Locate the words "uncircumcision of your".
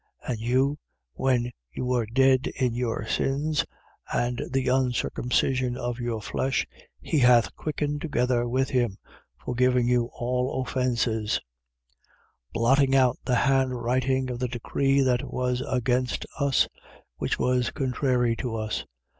4.67-6.19